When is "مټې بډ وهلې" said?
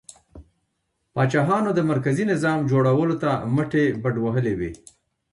3.55-4.53